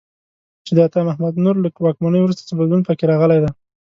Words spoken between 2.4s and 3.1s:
څه بدلون په کې